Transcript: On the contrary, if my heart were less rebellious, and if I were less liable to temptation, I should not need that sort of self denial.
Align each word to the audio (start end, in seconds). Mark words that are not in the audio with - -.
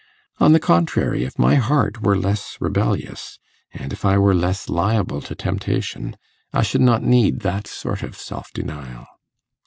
On 0.39 0.51
the 0.51 0.59
contrary, 0.59 1.25
if 1.25 1.37
my 1.37 1.57
heart 1.61 2.01
were 2.01 2.17
less 2.17 2.57
rebellious, 2.59 3.37
and 3.71 3.93
if 3.93 4.03
I 4.03 4.17
were 4.17 4.33
less 4.33 4.67
liable 4.67 5.21
to 5.21 5.35
temptation, 5.35 6.17
I 6.51 6.63
should 6.63 6.81
not 6.81 7.03
need 7.03 7.41
that 7.41 7.67
sort 7.67 8.01
of 8.01 8.15
self 8.17 8.49
denial. 8.51 9.05